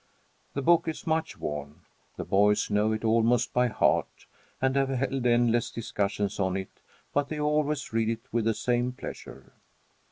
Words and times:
The 0.55 0.63
book 0.63 0.87
is 0.87 1.05
much 1.05 1.37
worn. 1.37 1.81
The 2.17 2.23
boys 2.25 2.71
know 2.71 2.91
it 2.91 3.05
almost 3.05 3.53
by 3.53 3.67
heart 3.67 4.25
and 4.59 4.75
have 4.75 4.89
held 4.89 5.27
endless 5.27 5.69
discussions 5.69 6.39
on 6.39 6.57
it, 6.57 6.71
but 7.13 7.29
they 7.29 7.39
always 7.39 7.93
read 7.93 8.09
it 8.09 8.25
with 8.31 8.45
the 8.45 8.55
same 8.55 8.93
pleasure. 8.93 9.53